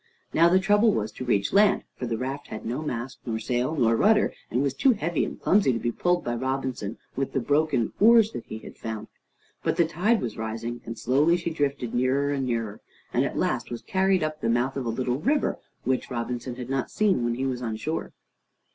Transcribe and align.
Now 0.33 0.49
the 0.49 0.57
trouble 0.59 0.91
was 0.95 1.11
to 1.11 1.25
reach 1.25 1.53
land, 1.53 1.83
for 1.95 2.07
the 2.07 2.17
raft 2.17 2.47
had 2.47 2.65
no 2.65 2.81
mast 2.81 3.19
nor 3.23 3.37
sail 3.37 3.75
nor 3.75 3.95
rudder, 3.95 4.33
and 4.49 4.63
was 4.63 4.73
too 4.73 4.93
heavy 4.93 5.23
and 5.23 5.39
clumsy 5.39 5.71
to 5.73 5.77
be 5.77 5.91
pulled 5.91 6.23
by 6.23 6.33
Robinson 6.33 6.97
with 7.15 7.33
the 7.33 7.39
broken 7.39 7.93
oars 7.99 8.31
that 8.31 8.45
he 8.47 8.57
had 8.57 8.77
found. 8.79 9.09
But 9.63 9.75
the 9.75 9.85
tide 9.85 10.19
was 10.19 10.37
rising, 10.37 10.81
and 10.87 10.97
slowly 10.97 11.37
she 11.37 11.51
drifted 11.51 11.93
nearer 11.93 12.31
and 12.33 12.47
nearer, 12.47 12.81
and 13.13 13.23
at 13.23 13.37
last 13.37 13.69
was 13.69 13.83
carried 13.83 14.23
up 14.23 14.41
the 14.41 14.49
mouth 14.49 14.75
of 14.75 14.87
a 14.87 14.89
little 14.89 15.17
river 15.19 15.59
which 15.83 16.09
Robinson 16.09 16.55
had 16.55 16.67
not 16.71 16.89
seen 16.89 17.23
when 17.23 17.35
he 17.35 17.45
was 17.45 17.61
on 17.61 17.75
shore. 17.75 18.11